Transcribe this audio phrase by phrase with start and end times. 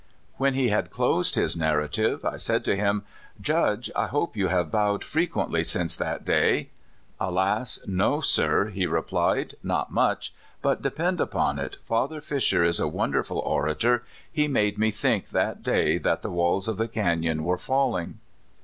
[0.37, 3.03] "When he had closed his narrative, I said to him:
[3.39, 6.71] 'Judge, I hope you have bowed frequently since that day.'
[7.19, 7.77] 'Alas!
[7.85, 10.33] no, sir/ he replied;' not much;
[10.63, 15.61] but depend upon it, Father Fisher is a wonderful orator he made me think that
[15.61, 18.17] day that the walls of the canon were falling.'